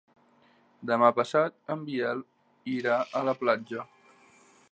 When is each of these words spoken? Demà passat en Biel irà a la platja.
Demà 0.91 1.09
passat 1.17 1.57
en 1.75 1.83
Biel 1.91 2.25
irà 2.79 2.97
a 3.19 3.23
la 3.31 3.39
platja. 3.45 3.89